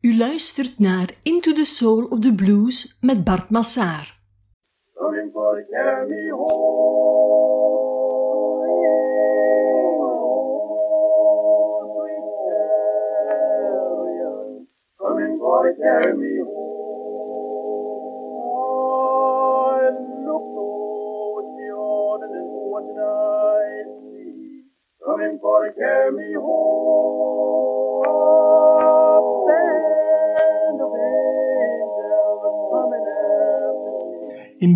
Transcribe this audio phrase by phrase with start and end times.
[0.00, 4.18] U luistert naar Into the Soul of the Blues met Bart Massaar.
[4.94, 6.30] Coming for to carry me
[26.34, 27.47] home.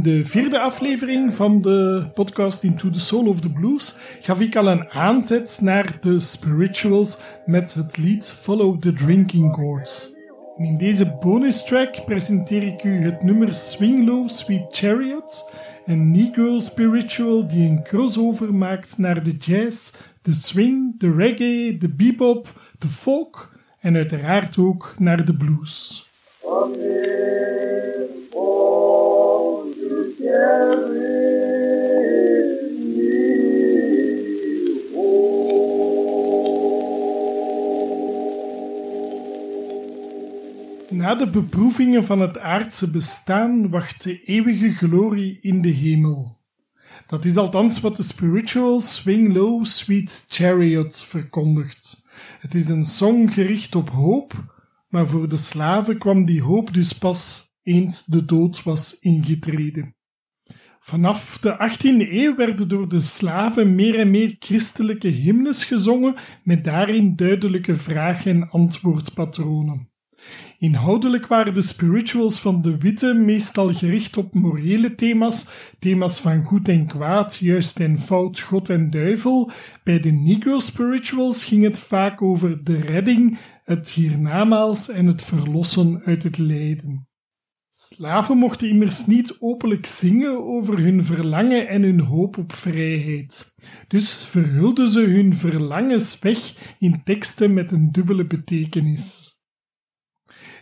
[0.03, 4.57] In de vierde aflevering van de podcast Into the Soul of the Blues gaf ik
[4.57, 10.15] al een aanzet naar de spirituals met het lied Follow the Drinking Gourds.
[10.57, 15.45] In deze bonus track presenteer ik u het nummer Swing Low Sweet Chariot,
[15.87, 19.93] een Negro spiritual die een crossover maakt naar de jazz,
[20.23, 23.51] de swing, de reggae, de bebop, de folk
[23.81, 26.07] en uiteraard ook naar de blues.
[26.43, 30.42] Come here, home to carry me home.
[41.03, 46.41] Na de beproevingen van het aardse bestaan wacht de eeuwige glorie in de hemel.
[47.07, 52.07] Dat is althans wat de spiritual Swing Low Sweet Chariots verkondigt.
[52.41, 54.33] Het is een song gericht op hoop,
[54.89, 59.95] maar voor de slaven kwam die hoop dus pas eens de dood was ingetreden.
[60.85, 66.65] Vanaf de 18e eeuw werden door de slaven meer en meer christelijke hymnes gezongen met
[66.65, 69.91] daarin duidelijke vraag- en antwoordpatronen.
[70.59, 76.69] Inhoudelijk waren de spirituals van de witte meestal gericht op morele thema's, thema's van goed
[76.69, 79.51] en kwaad, juist en fout, God en duivel.
[79.85, 86.03] Bij de Negro spirituals ging het vaak over de redding, het hiernamaals en het verlossen
[86.05, 87.07] uit het lijden.
[87.93, 93.55] Slaven mochten immers niet openlijk zingen over hun verlangen en hun hoop op vrijheid.
[93.89, 99.37] Dus verhulden ze hun verlangens weg in teksten met een dubbele betekenis.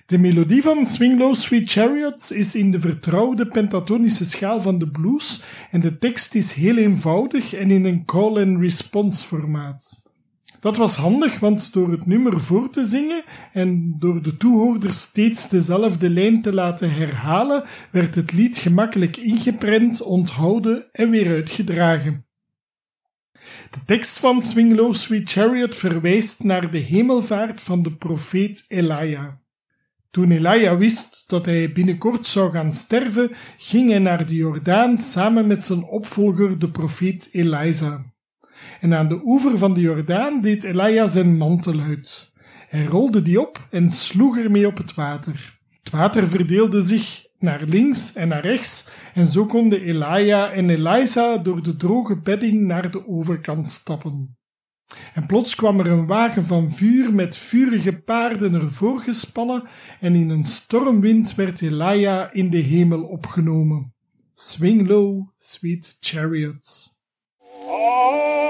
[0.07, 4.91] De melodie van Swing Low Sweet Chariots is in de vertrouwde pentatonische schaal van de
[4.91, 10.10] blues en de tekst is heel eenvoudig en in een call-and-response formaat.
[10.61, 15.49] Dat was handig, want door het nummer voor te zingen en door de toehoorders steeds
[15.49, 22.25] dezelfde lijn te laten herhalen, werd het lied gemakkelijk ingeprent, onthouden en weer uitgedragen.
[23.71, 29.33] De tekst van Swing Low Sweet Chariot verwijst naar de hemelvaart van de profeet Elijah.
[30.11, 35.47] Toen Elijah wist dat hij binnenkort zou gaan sterven, ging hij naar de Jordaan samen
[35.47, 38.10] met zijn opvolger, de profeet Elisa.
[38.81, 42.33] En aan de oever van de Jordaan deed Elijah zijn mantel uit.
[42.69, 45.59] Hij rolde die op en sloeg ermee op het water.
[45.83, 51.39] Het water verdeelde zich naar links en naar rechts, en zo konden Elijah en Elisa
[51.39, 54.37] door de droge bedding naar de overkant stappen.
[55.15, 59.63] En plots kwam er een wagen van vuur met vurige paarden ervoor gespannen,
[60.01, 63.95] en in een stormwind werd Elijah in de hemel opgenomen.
[64.35, 66.99] Swing low, sweet chariots.
[67.43, 68.50] I'm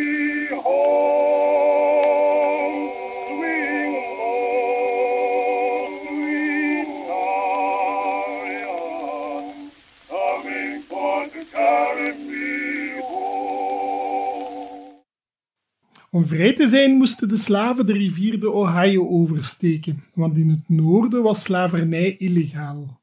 [16.21, 20.69] Om vrij te zijn moesten de slaven de rivier de Ohio oversteken, want in het
[20.69, 23.01] noorden was slavernij illegaal.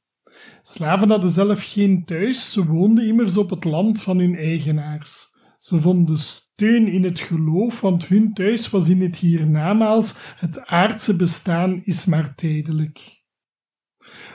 [0.62, 5.34] Slaven hadden zelf geen thuis, ze woonden immers op het land van hun eigenaars.
[5.58, 11.16] Ze vonden steun in het geloof, want hun thuis was in het hiernamaals, het aardse
[11.16, 13.17] bestaan is maar tijdelijk.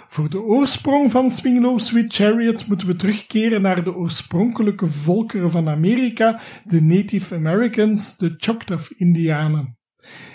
[0.07, 5.50] Voor de oorsprong van Swing Low Sweet Chariots moeten we terugkeren naar de oorspronkelijke volkeren
[5.50, 9.77] van Amerika, de Native Americans, de Choctaw-Indianen.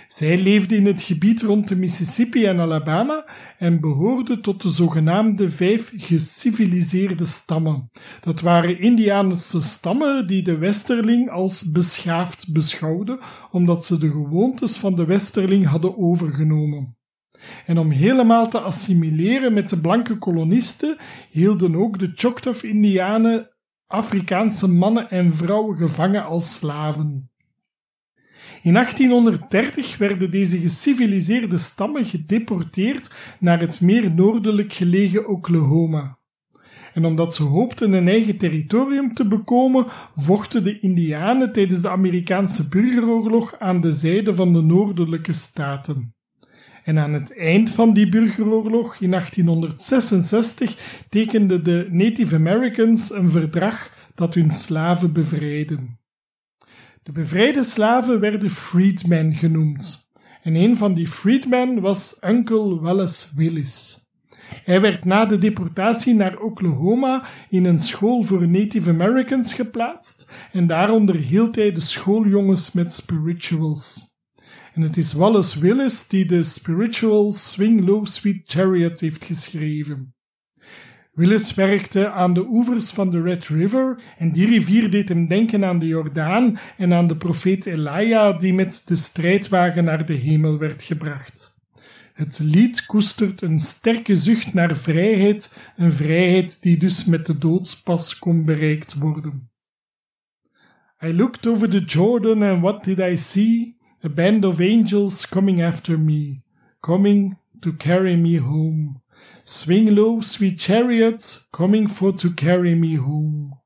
[0.09, 3.29] Zij leefden in het gebied rond de Mississippi en Alabama
[3.59, 7.91] en behoorden tot de zogenaamde vijf geciviliseerde stammen.
[8.21, 13.19] Dat waren Indiaanse stammen die de Westerling als beschaafd beschouwden,
[13.51, 16.98] omdat ze de gewoontes van de Westerling hadden overgenomen.
[17.67, 20.97] En om helemaal te assimileren met de blanke kolonisten,
[21.31, 23.49] hielden ook de Choctaw-Indianen
[23.87, 27.31] Afrikaanse mannen en vrouwen gevangen als slaven.
[28.63, 36.19] In 1830 werden deze geciviliseerde stammen gedeporteerd naar het meer noordelijk gelegen Oklahoma.
[36.95, 42.69] En omdat ze hoopten een eigen territorium te bekomen, vochten de Indianen tijdens de Amerikaanse
[42.69, 46.18] burgeroorlog aan de zijde van de noordelijke staten.
[46.89, 53.95] En aan het eind van die burgeroorlog in 1866 tekenden de Native Americans een verdrag
[54.15, 55.99] dat hun slaven bevrijden.
[57.03, 60.11] De bevrijde slaven werden freedmen genoemd.
[60.43, 64.07] En een van die freedmen was Uncle Wallace Willis.
[64.65, 70.67] Hij werd na de deportatie naar Oklahoma in een school voor Native Americans geplaatst en
[70.67, 74.08] daaronder hield hij de schooljongens met spirituals.
[74.79, 80.15] En het is Wallace Willis die de spiritual Swing Low Sweet Chariot heeft geschreven.
[81.13, 85.65] Willis werkte aan de oevers van de Red River en die rivier deed hem denken
[85.65, 90.59] aan de Jordaan en aan de profeet Elia die met de strijdwagen naar de hemel
[90.59, 91.57] werd gebracht.
[92.13, 98.19] Het lied koestert een sterke zucht naar vrijheid, een vrijheid die dus met de doodspas
[98.19, 99.51] kon bereikt worden.
[101.03, 103.78] I looked over the Jordan and what did I see?
[104.05, 106.43] A band of angels coming after me,
[106.81, 109.01] coming to carry me home.
[109.45, 113.59] Swing low, sweet chariot, coming for to carry me home.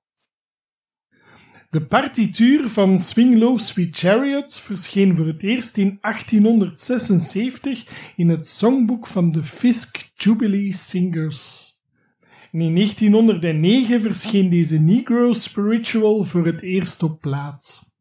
[1.73, 8.49] De partituur van Swing Low, Sweet Chariot verscheen voor het eerst in 1876 in het
[8.49, 11.71] songboek van de Fisk Jubilee Singers.
[12.51, 17.92] En in 1909 verscheen deze Negro Spiritual voor het eerst op plaats.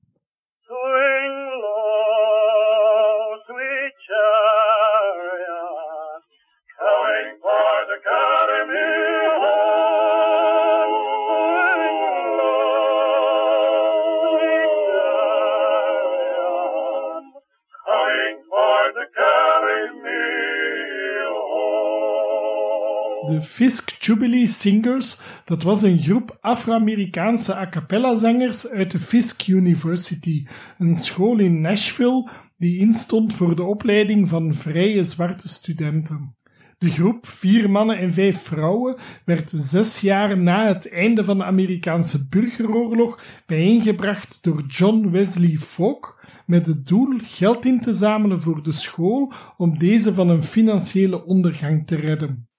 [23.41, 29.47] De Fisk Jubilee Singers, dat was een groep Afro-Amerikaanse a cappella zangers uit de Fisk
[29.47, 30.45] University,
[30.77, 36.35] een school in Nashville die instond voor de opleiding van vrije zwarte studenten.
[36.77, 38.95] De groep, vier mannen en vijf vrouwen,
[39.25, 46.19] werd zes jaar na het einde van de Amerikaanse burgeroorlog bijeengebracht door John Wesley Fogg
[46.45, 51.25] met het doel geld in te zamelen voor de school om deze van een financiële
[51.25, 52.49] ondergang te redden.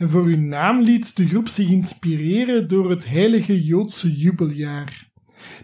[0.00, 5.10] En voor hun naam liet de groep zich inspireren door het heilige Joodse jubeljaar.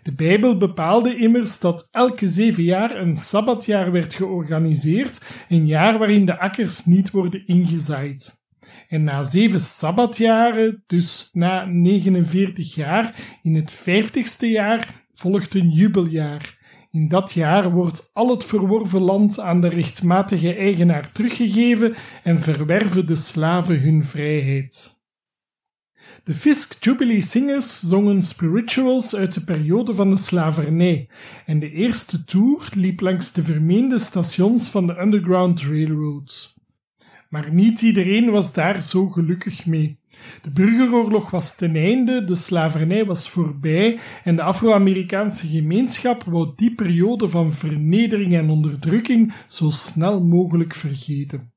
[0.02, 6.24] De Bijbel bepaalde immers dat elke zeven jaar een sabbatjaar werd georganiseerd, een jaar waarin
[6.24, 8.44] de akkers niet worden ingezaaid.
[8.88, 16.55] En na zeven sabbatjaren, dus na 49 jaar, in het vijftigste jaar, volgt een jubeljaar,
[16.96, 23.06] in dat jaar wordt al het verworven land aan de rechtmatige eigenaar teruggegeven en verwerven
[23.06, 25.00] de slaven hun vrijheid.
[26.24, 31.08] De Fisk Jubilee Singers zongen spirituals uit de periode van de slavernij
[31.46, 36.54] en de eerste tour liep langs de vermeende stations van de Underground Railroad.
[37.28, 39.98] Maar niet iedereen was daar zo gelukkig mee.
[40.42, 46.74] De burgeroorlog was ten einde, de slavernij was voorbij en de Afro-Amerikaanse gemeenschap wou die
[46.74, 51.54] periode van vernedering en onderdrukking zo snel mogelijk vergeten.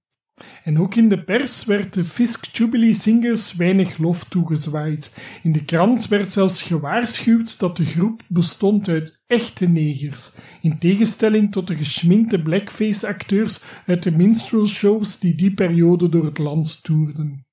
[0.63, 5.17] En ook in de pers werd de Fisk Jubilee Singers weinig lof toegezwaaid.
[5.43, 11.51] In de krant werd zelfs gewaarschuwd dat de groep bestond uit echte negers, in tegenstelling
[11.51, 17.47] tot de geschminkte blackface-acteurs uit de minstrel shows die die periode door het land toerden.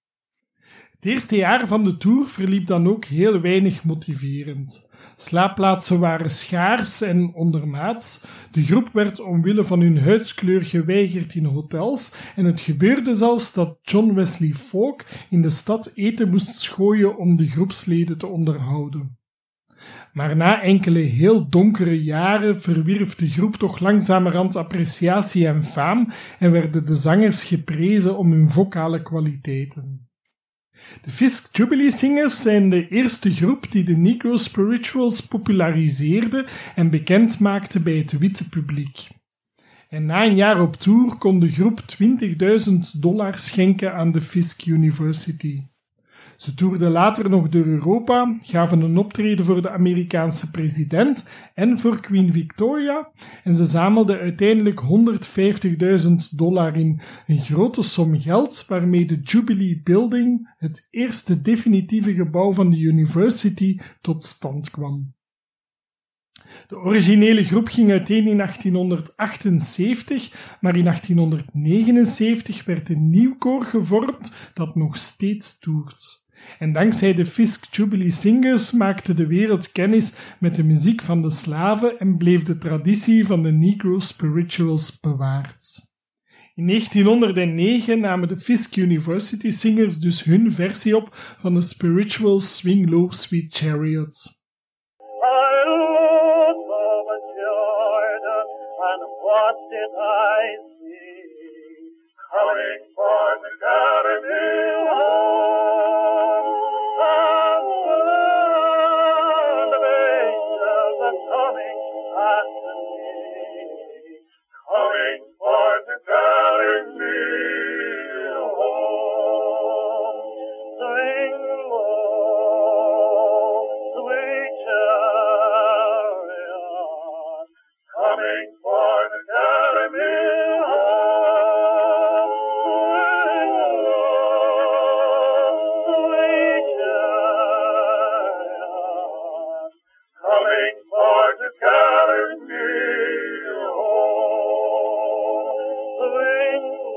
[1.06, 4.88] Het eerste jaar van de tour verliep dan ook heel weinig motiverend.
[5.16, 8.24] Slaapplaatsen waren schaars en ondermaats.
[8.50, 13.78] De groep werd omwille van hun huidskleur geweigerd in hotels en het gebeurde zelfs dat
[13.82, 14.96] John Wesley Fogg
[15.30, 19.18] in de stad eten moest schooien om de groepsleden te onderhouden.
[20.12, 26.08] Maar na enkele heel donkere jaren verwierf de groep toch langzamerhand appreciatie en faam
[26.38, 30.05] en werden de zangers geprezen om hun vocale kwaliteiten.
[31.02, 37.40] De Fisk Jubilee Singers zijn de eerste groep die de Negro Spirituals populariseerde en bekend
[37.40, 39.08] maakte bij het witte publiek.
[39.88, 41.80] En na een jaar op tour kon de groep
[42.66, 45.62] 20.000 dollar schenken aan de Fisk University.
[46.36, 52.00] Ze toerden later nog door Europa, gaven een optreden voor de Amerikaanse president en voor
[52.00, 53.10] Queen Victoria
[53.44, 54.82] en ze zamelden uiteindelijk
[56.06, 62.52] 150.000 dollar in, een grote som geld waarmee de Jubilee Building, het eerste definitieve gebouw
[62.52, 65.14] van de university, tot stand kwam.
[66.66, 74.50] De originele groep ging uiteen in 1878, maar in 1879 werd een nieuw koor gevormd
[74.54, 76.25] dat nog steeds toert.
[76.58, 81.30] En dankzij de Fisk Jubilee Singers maakte de wereld kennis met de muziek van de
[81.30, 85.94] slaven en bleef de traditie van de Negro Spirituals bewaard.
[86.54, 92.90] In 1909 namen de Fisk University Singers dus hun versie op van de Spiritual Swing
[92.90, 94.34] Low Sweet Chariots.
[99.26, 101.06] what did I see?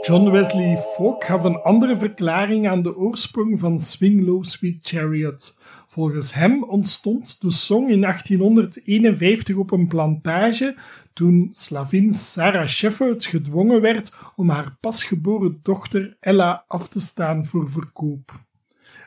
[0.10, 5.58] John Wesley Fogg gaf een andere verklaring aan de oorsprong van Swing Low Sweet Chariot.
[5.88, 10.76] Volgens hem ontstond de song in 1851 op een plantage
[11.14, 17.70] toen slavin Sarah Shepherd gedwongen werd om haar pasgeboren dochter Ella af te staan voor
[17.70, 18.40] verkoop.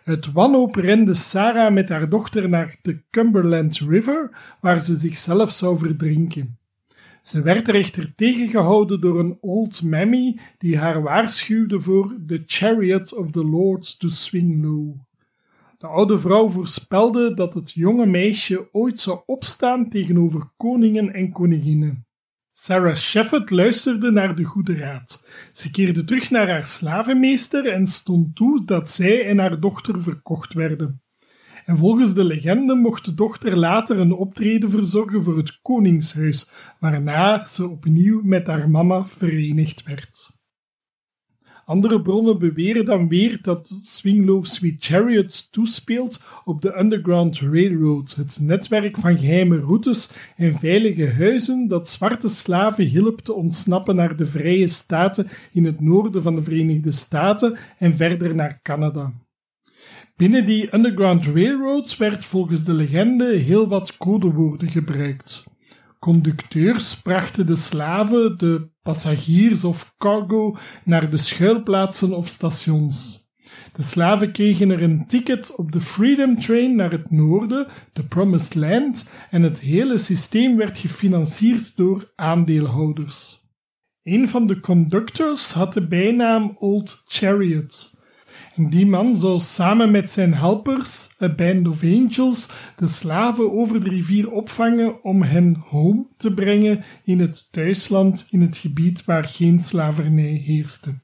[0.04, 4.30] Uit wanhoop rende Sarah met haar dochter naar de Cumberland River,
[4.60, 6.56] waar ze zichzelf zou verdrinken.
[7.22, 13.16] Ze werd er echter tegengehouden door een old mammy die haar waarschuwde voor the chariot
[13.16, 14.94] of the lords to swing low.
[15.78, 22.06] De oude vrouw voorspelde dat het jonge meisje ooit zou opstaan tegenover koningen en koninginnen.
[22.52, 25.26] Sarah Shepherd luisterde naar de goede raad.
[25.52, 30.52] Ze keerde terug naar haar slavenmeester en stond toe dat zij en haar dochter verkocht
[30.52, 31.01] werden.
[31.66, 37.44] En volgens de legende mocht de dochter later een optreden verzorgen voor het koningshuis, waarna
[37.44, 40.40] ze opnieuw met haar mama verenigd werd.
[41.64, 48.14] Andere bronnen beweren dan weer dat Swing Low Sweet Chariot toespeelt op de Underground Railroad,
[48.14, 54.16] het netwerk van geheime routes en veilige huizen dat zwarte slaven hielp te ontsnappen naar
[54.16, 59.12] de Vrije Staten in het noorden van de Verenigde Staten en verder naar Canada.
[60.16, 65.44] Binnen die Underground Railroads werd volgens de legende heel wat codewoorden gebruikt.
[65.98, 73.26] Conducteurs brachten de slaven, de passagiers of cargo naar de schuilplaatsen of stations.
[73.72, 78.54] De slaven kregen er een ticket op de Freedom Train naar het noorden, de Promised
[78.54, 83.40] Land, en het hele systeem werd gefinancierd door aandeelhouders.
[84.02, 88.00] Een van de conductors had de bijnaam Old Chariot.
[88.56, 93.88] Die man zou samen met zijn helpers, a band of angels, de slaven over de
[93.88, 99.58] rivier opvangen om hen home te brengen in het thuisland, in het gebied waar geen
[99.58, 101.00] slavernij heerste.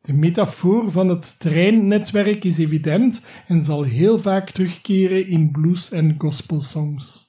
[0.00, 6.14] De metafoor van het treinnetwerk is evident en zal heel vaak terugkeren in blues- en
[6.18, 7.25] gospelsongs.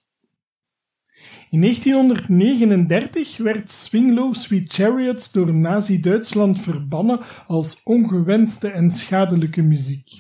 [1.50, 10.12] In 1939 werd Swing Sweet Chariots door Nazi-Duitsland verbannen als ongewenste en schadelijke muziek.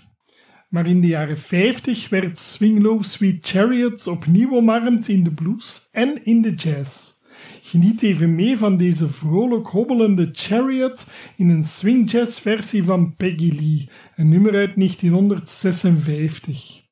[0.69, 6.25] Maar in de jaren 50 werd Swing Sweet Chariots opnieuw omarmd in de blues en
[6.25, 7.15] in de jazz.
[7.62, 13.51] Geniet even mee van deze vrolijk hobbelende chariot in een swing jazz versie van Peggy
[13.55, 16.86] Lee, een nummer uit 1956.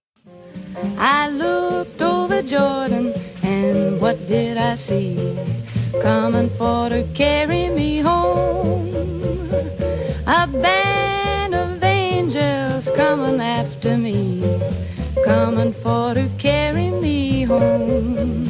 [0.98, 3.12] I looked over Jordan,
[4.06, 5.18] what did I see?
[6.00, 8.94] Coming for to carry me home.
[10.28, 14.44] A band of angels coming after me,
[15.24, 18.46] coming for to carry me home.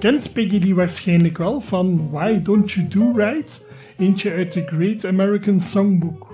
[0.00, 3.66] Kent Peggy Lee waarschijnlijk wel van Why Don't You Do Right,
[3.98, 6.29] eentje uit de Great American Songbook.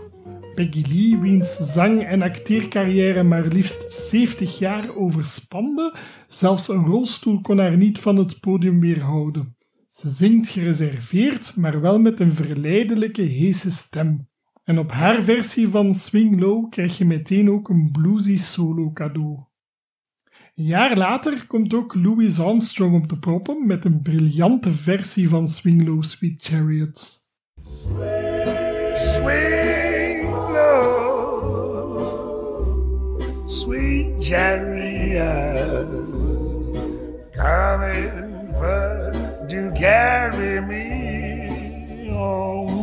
[0.56, 5.94] Peggy Lee, wiens zang- en acteercarrière maar liefst 70 jaar overspande,
[6.26, 9.56] zelfs een rolstoel kon haar niet van het podium weerhouden.
[9.88, 14.28] Ze zingt gereserveerd, maar wel met een verleidelijke, heese stem.
[14.64, 19.38] En op haar versie van Swing Low krijg je meteen ook een bluesy solo cadeau.
[20.54, 25.48] Een jaar later komt ook Louis Armstrong op de proppen met een briljante versie van
[25.48, 27.24] Swing Low Sweet Chariots.
[28.94, 29.85] Swing
[34.20, 35.86] chariot,
[37.34, 39.12] coming for
[39.48, 42.76] to carry me home.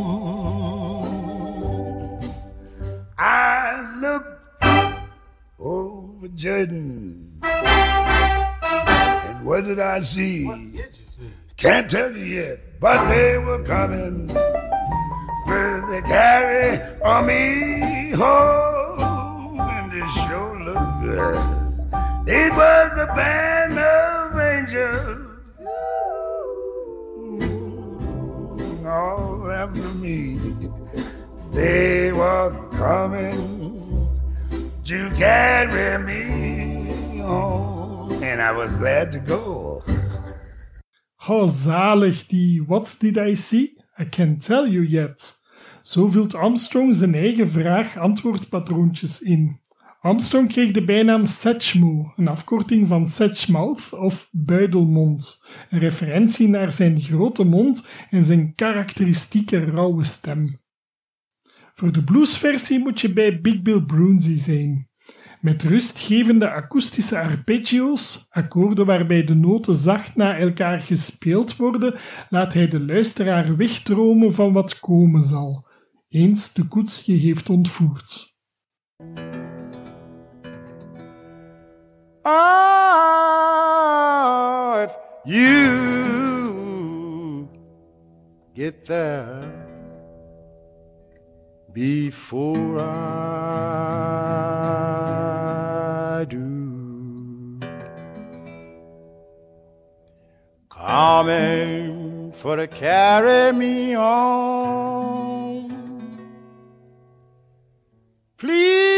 [3.18, 4.25] I look
[5.60, 10.50] over Jordan, and what did I see?
[11.58, 14.28] Can't tell you yet, but they were coming
[15.46, 20.53] for the carry on me home, and it sure
[22.25, 25.34] It was a band of angels
[28.86, 30.39] all after me.
[31.51, 34.10] They were coming
[34.84, 39.84] to carry me home, and I was glad to go.
[41.27, 43.77] Oh, zalig die What Did I See?
[43.98, 45.39] I Can't Tell You Yet.
[45.84, 49.60] Zo vult Armstrong zijn eigen vraag-antwoordpatroontjes in.
[50.04, 57.02] Armstrong kreeg de bijnaam Satchmo, een afkorting van Satchmouth of buidelmond, een referentie naar zijn
[57.02, 60.62] grote mond en zijn karakteristieke rauwe stem.
[61.74, 64.90] Voor de bluesversie moet je bij Big Bill Broonzy zijn.
[65.42, 72.68] Met rustgevende akoestische arpeggio's, akkoorden waarbij de noten zacht na elkaar gespeeld worden, laat hij
[72.68, 75.68] de luisteraar wegdromen van wat komen zal,
[76.10, 78.33] eens de koets je heeft ontvoerd.
[82.25, 82.39] Oh,
[84.88, 85.89] if you
[88.56, 89.42] get there
[91.74, 93.84] before I
[96.30, 97.60] do,
[100.69, 105.74] coming for to carry me on.
[108.38, 108.92] Please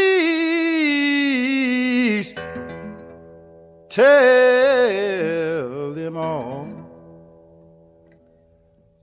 [3.96, 6.68] tell them all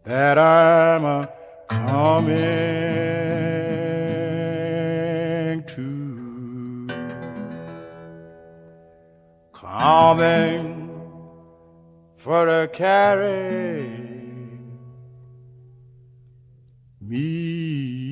[0.03, 1.27] that I'm a
[1.67, 2.43] coming
[5.63, 6.87] to,
[9.51, 10.91] coming
[12.15, 13.89] for to carry
[17.01, 18.02] me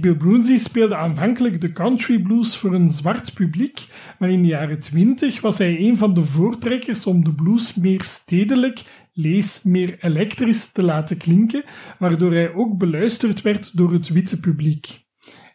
[0.00, 3.86] Bill Broonzy speelde aanvankelijk de country blues voor een zwart publiek,
[4.18, 8.02] maar in de jaren 20 was hij een van de voortrekkers om de blues meer
[8.02, 11.64] stedelijk, lees meer elektrisch te laten klinken,
[11.98, 15.04] waardoor hij ook beluisterd werd door het witte publiek.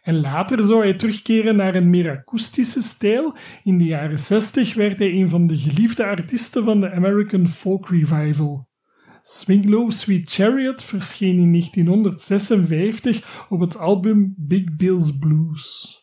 [0.02, 3.36] En later zou hij terugkeren naar een meer akoestische stijl.
[3.64, 7.90] In de jaren 60 werd hij een van de geliefde artiesten van de American Folk
[7.90, 8.67] Revival.
[9.30, 15.96] Swing Low Sweet Chariot verscheen in 1956 op het album Big Bill's Blues.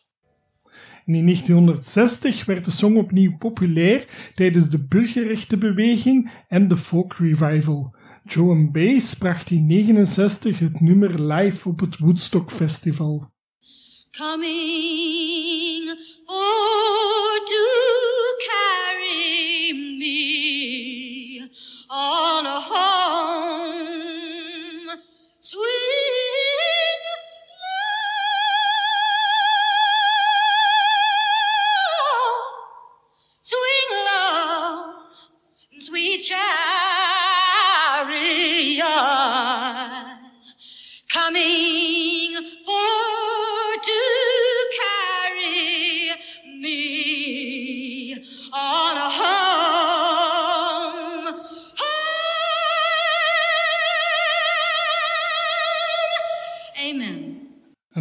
[1.05, 7.95] In 1960 werd de song opnieuw populair tijdens de burgerrechtenbeweging en de folk revival.
[8.23, 13.33] Joan Baez bracht in 1969 het nummer live op het Woodstock Festival.
[14.17, 15.89] coming
[16.25, 17.65] for to
[18.47, 21.49] carry me
[21.89, 22.94] on a home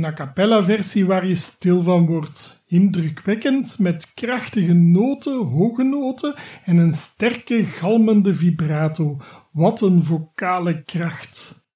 [0.05, 2.64] Een a cappella versie waar je stil van wordt.
[2.67, 9.21] Indrukwekkend met krachtige noten, hoge noten en een sterke galmende vibrato.
[9.53, 11.67] Wat een vocale kracht.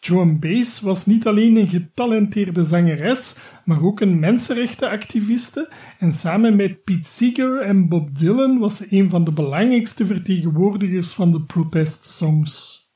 [0.00, 6.84] Joan Baez was niet alleen een getalenteerde zangeres, maar ook een mensenrechtenactiviste en samen met
[6.84, 12.87] Pete Seeger en Bob Dylan was ze een van de belangrijkste vertegenwoordigers van de protestsongs.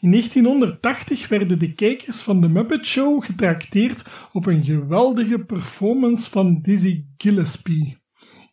[0.00, 6.60] In 1980 werden de kijkers van de Muppet Show getrakteerd op een geweldige performance van
[6.62, 7.98] Dizzy Gillespie.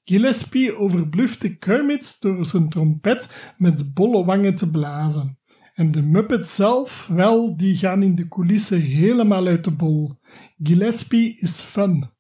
[0.04, 5.40] Gillespie overblufte Kermit door zijn trompet met bolle wangen te blazen.
[5.74, 10.20] En de Muppets zelf, wel, die gaan in de coulissen helemaal uit de bol.
[10.64, 12.12] Gillespie is fun.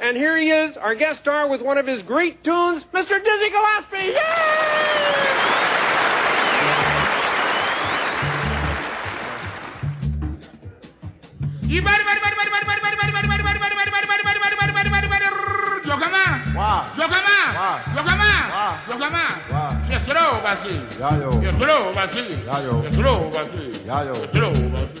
[0.00, 3.22] And here he is, our guest star with one of his great tunes, Mr.
[3.22, 4.12] Dizzy Gillespie.
[4.12, 5.33] Yay!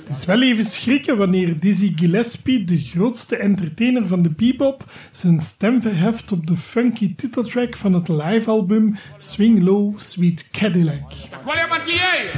[0.04, 5.38] Het is wel even schrikken wanneer Dizzy Gillespie, de grootste entertainer van de bebop, zijn
[5.38, 11.12] stem verheft op de funky titeltrack van het livealbum Swing Low, Sweet Cadillac.
[11.44, 12.30] ¿Cuál es Matillero?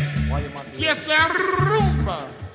[0.72, 2.18] ¿Quién es la rumba?
[2.18, 2.45] Just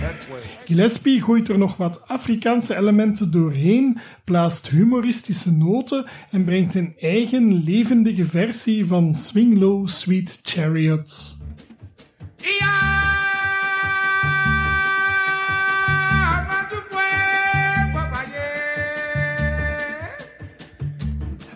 [0.00, 0.40] That way.
[0.64, 7.62] Gillespie gooit er nog wat Afrikaanse elementen doorheen, plaatst humoristische noten en brengt een eigen
[7.64, 11.36] levendige versie van Swing Low, Sweet Chariot.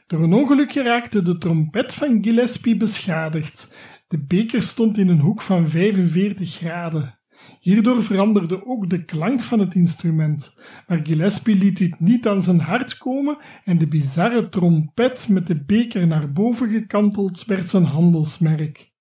[0.06, 3.74] Door een ongeluk geraakte de trompet van Gillespie beschadigd.
[4.08, 7.18] De beker stond in een hoek van 45 graden.
[7.60, 12.60] Hierdoor veranderde ook de klank van het instrument, maar Gillespie liet dit niet aan zijn
[12.60, 18.92] hart komen en de bizarre trompet met de beker naar boven gekanteld werd zijn handelsmerk.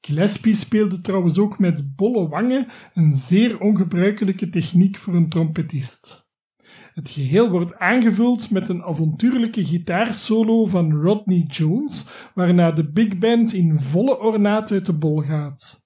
[0.00, 6.30] Gillespie speelde trouwens ook met bolle wangen, een zeer ongebruikelijke techniek voor een trompetist.
[6.94, 13.52] Het geheel wordt aangevuld met een avontuurlijke gitaarsolo van Rodney Jones, waarna de big band
[13.52, 15.82] in volle ornaat uit de bol gaat.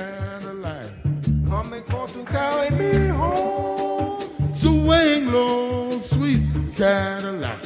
[0.00, 0.86] Cadillac.
[1.50, 4.18] Coming for to carry me home.
[4.54, 6.42] Swing low, sweet
[6.74, 7.60] Cadillac.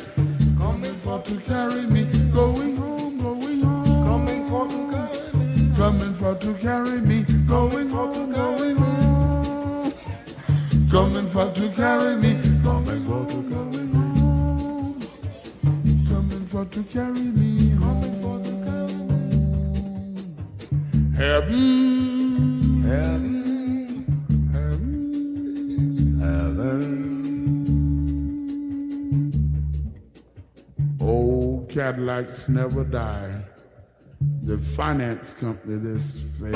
[0.58, 4.04] Coming For to carry me, going home, going home.
[4.08, 5.76] Coming for to carry me.
[5.76, 9.92] Coming for to carry me, going home, going home.
[10.90, 12.32] Coming for to carry me,
[12.64, 15.00] going home, going home.
[16.08, 18.14] Coming for to carry me home.
[21.16, 22.03] Heaven,
[31.74, 33.42] Cadillacs never die.
[34.42, 36.54] The finance company just fade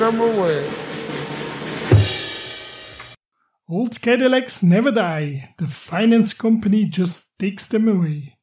[0.00, 0.68] them away.
[3.68, 5.54] Old Cadillacs never die.
[5.58, 8.36] The finance company just takes them away.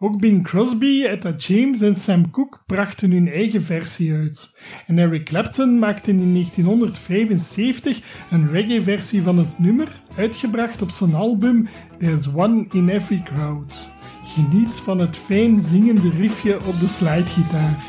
[0.00, 4.56] Ook Bing Crosby, Etta James en Sam Cooke brachten hun eigen versie uit.
[4.86, 11.68] En Eric Clapton maakte in 1975 een reggae-versie van het nummer, uitgebracht op zijn album
[11.98, 13.90] There's One in Every Crowd.
[14.22, 17.84] Geniet van het fijn zingende riffje op de slidegitaar.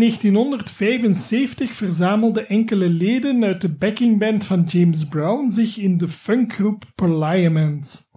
[0.00, 8.10] 1975 verzamelden enkele leden uit de backingband van James Brown zich in de funkgroep Parliament.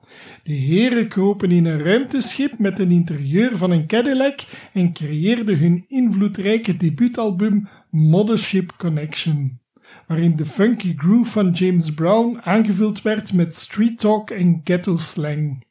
[0.43, 4.39] De heren kropen in een ruimteschip met een interieur van een Cadillac
[4.74, 9.60] en creëerden hun invloedrijke debuutalbum Mothership Connection,
[10.08, 15.63] waarin de funky groove van James Brown aangevuld werd met street talk en ghetto slang.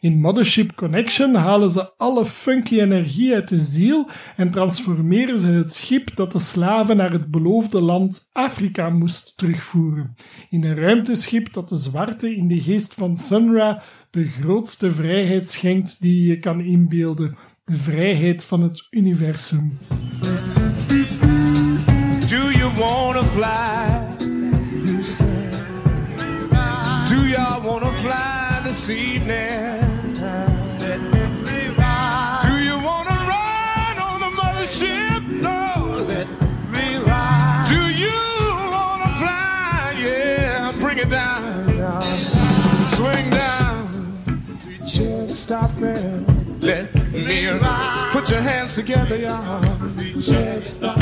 [0.00, 5.74] In Mothership Connection halen ze alle funky energie uit de ziel en transformeren ze het
[5.74, 10.14] schip dat de slaven naar het beloofde land Afrika moest terugvoeren.
[10.50, 16.00] In een ruimteschip dat de zwarte in de geest van Sunra de grootste vrijheid schenkt
[16.00, 17.36] die je kan inbeelden.
[17.64, 19.78] De vrijheid van het universum.
[22.28, 24.08] Do you wanna fly?
[27.08, 29.49] Do y'all wanna fly this evening?
[48.12, 49.62] Put your hands together, y'all.
[50.14, 50.98] Just stop.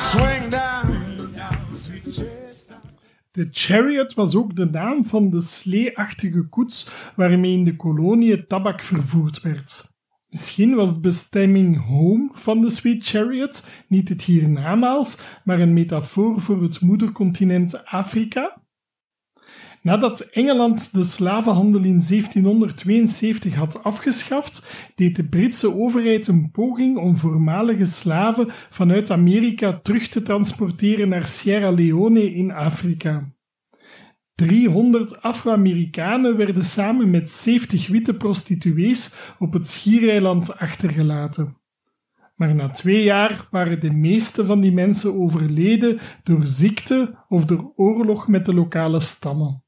[0.00, 1.02] Swing down.
[3.32, 8.82] De chariot was ook de naam van de sleeachtige koets waarmee in de kolonie tabak
[8.82, 9.90] vervoerd werd.
[10.28, 16.40] Misschien was de bestemming home van de Sweet Chariot niet het hiernamaals, maar een metafoor
[16.40, 18.61] voor het moedercontinent Afrika.
[19.82, 27.16] Nadat Engeland de slavenhandel in 1772 had afgeschaft, deed de Britse overheid een poging om
[27.16, 33.32] voormalige slaven vanuit Amerika terug te transporteren naar Sierra Leone in Afrika.
[34.34, 41.56] 300 Afro-Amerikanen werden samen met 70 witte prostituees op het schiereiland achtergelaten.
[42.36, 47.72] Maar na twee jaar waren de meeste van die mensen overleden door ziekte of door
[47.76, 49.61] oorlog met de lokale stammen.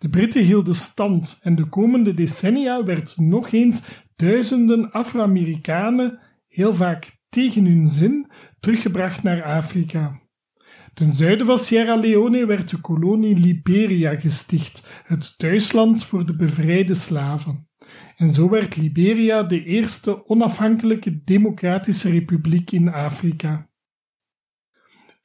[0.00, 7.18] De Britten hielden stand en de komende decennia werd nog eens duizenden Afro-Amerikanen, heel vaak
[7.28, 10.20] tegen hun zin, teruggebracht naar Afrika.
[10.94, 16.94] Ten zuiden van Sierra Leone werd de kolonie Liberia gesticht, het thuisland voor de bevrijde
[16.94, 17.68] slaven.
[18.16, 23.69] En zo werd Liberia de eerste onafhankelijke democratische republiek in Afrika.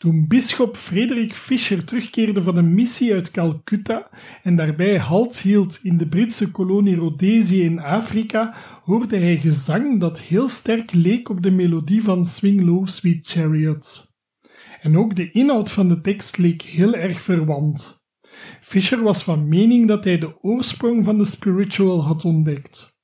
[0.05, 4.09] Toen bisschop Frederik Fisher terugkeerde van een missie uit Calcutta
[4.43, 10.19] en daarbij halt hield in de Britse kolonie Rhodesië in Afrika, hoorde hij gezang dat
[10.19, 14.13] heel sterk leek op de melodie van Swing Low Sweet Chariot.
[14.81, 18.03] En ook de inhoud van de tekst leek heel erg verwant.
[18.61, 22.94] Fisher was van mening dat hij de oorsprong van de spiritual had ontdekt.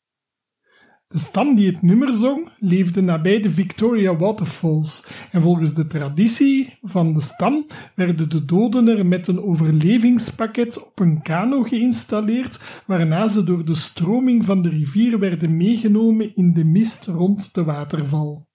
[1.11, 6.77] De stam die het nummer zong, leefde nabij de Victoria Waterfalls en volgens de traditie
[6.81, 13.27] van de stam werden de doden er met een overlevingspakket op een kano geïnstalleerd, waarna
[13.27, 18.47] ze door de stroming van de rivier werden meegenomen in de mist rond de waterval.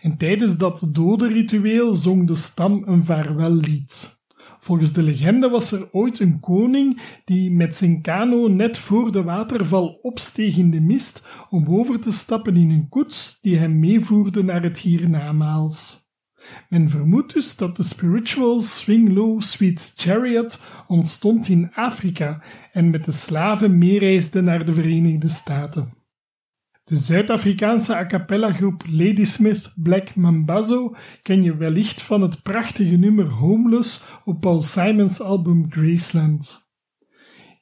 [0.00, 4.21] En tijdens dat dodenritueel zong de stam een vaarwellied.
[4.58, 9.22] Volgens de legende was er ooit een koning die met zijn kano net voor de
[9.22, 14.42] waterval opsteeg in de mist om over te stappen in een koets die hem meevoerde
[14.42, 16.10] naar het hiernamaals.
[16.68, 23.04] Men vermoedt dus dat de spiritual Swing Low Sweet Chariot ontstond in Afrika en met
[23.04, 26.01] de slaven meereisde naar de Verenigde Staten.
[26.84, 33.26] De Zuid-Afrikaanse a cappella groep Ladysmith Black Mambazo ken je wellicht van het prachtige nummer
[33.26, 36.70] Homeless op Paul Simons album Graceland.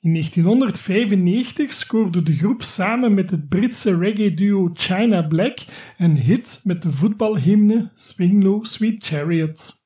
[0.01, 5.59] In 1995 scoorde de groep samen met het Britse reggae-duo China Black
[5.99, 9.79] een hit met de voetbalhymne Swing Low Sweet Chariot.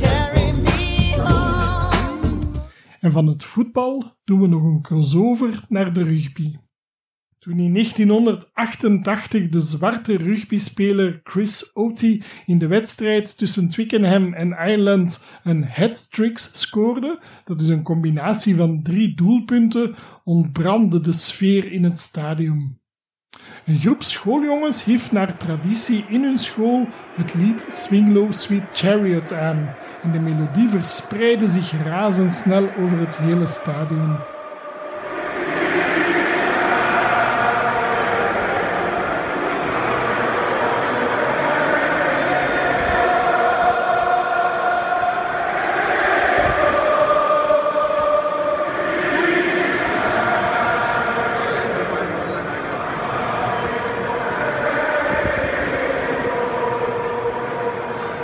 [0.00, 2.40] Carry me home.
[3.00, 6.56] En van het voetbal doen we nog een crossover naar de rugby.
[7.38, 15.24] Toen in 1988 de zwarte rugbyspeler Chris Oaty in de wedstrijd tussen Twickenham en Ireland
[15.42, 21.98] een hat-trick scoorde, dat is een combinatie van drie doelpunten, ontbrandde de sfeer in het
[21.98, 22.84] stadion.
[23.66, 29.32] Een groep schooljongens hief naar traditie in hun school het lied Swing Low Sweet Chariot
[29.32, 34.16] aan en de melodie verspreidde zich razendsnel over het hele stadion.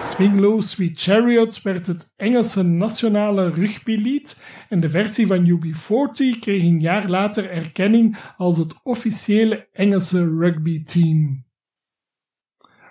[0.02, 6.62] Swing Low Sweet Chariot werd het Engelse nationale rugbylied en de versie van UB40 kreeg
[6.62, 11.44] een jaar later erkenning als het officiële Engelse rugbyteam.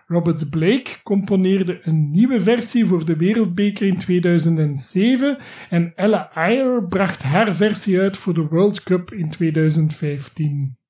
[0.08, 5.38] Robert Blake componeerde een nieuwe versie voor de Wereldbeker in 2007
[5.70, 10.81] en Ella Eyre bracht haar versie uit voor de World Cup in 2015.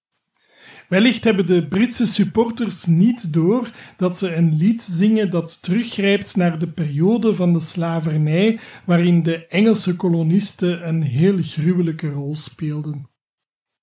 [0.92, 6.60] Wellicht hebben de Britse supporters niet door dat ze een lied zingen dat teruggrijpt naar
[6.60, 13.10] de periode van de slavernij, waarin de Engelse kolonisten een heel gruwelijke rol speelden.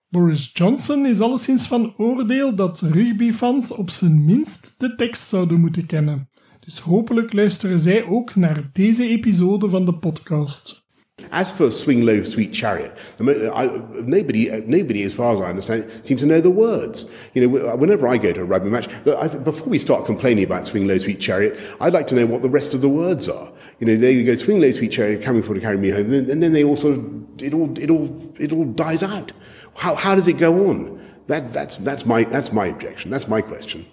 [0.09, 5.87] Boris Johnson is alleszins van oordeel dat rugbyfans op zijn minst de tekst zouden moeten
[5.87, 6.31] kennen.
[6.61, 10.88] Dus hopelijk luisteren zij ook naar deze episode van de podcast.
[11.31, 16.21] As for Swing Low, Sweet Chariot, I, nobody, nobody, as far as I understand seems
[16.23, 17.07] to know the words.
[17.35, 20.87] You know, whenever I go to a rugby match, before we start complaining about Swing
[20.87, 23.53] Low, Sweet Chariot, I'd like to know what the rest of the words are.
[23.81, 26.11] You know, they go Swing Low, Sweet Chariot, coming for to carry me home, and
[26.11, 29.33] then, and then they all sort of, it all, it all, it all dies out.
[29.77, 30.99] How, how does it go on?
[31.27, 33.11] That, that's, that's, my, that's my objection.
[33.11, 33.87] That's my question.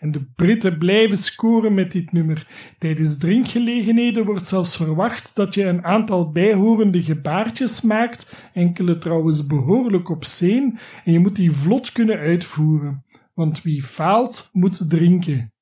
[0.00, 2.46] En de Britten blijven scoren met dit nummer.
[2.78, 10.08] Tijdens drinkgelegenheden wordt zelfs verwacht dat je een aantal bijhorende gebaartjes maakt, enkele trouwens behoorlijk
[10.08, 13.04] op zeen, en je moet die vlot kunnen uitvoeren.
[13.34, 15.52] Want wie faalt, moet drinken.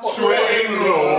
[0.00, 1.13] Swing low,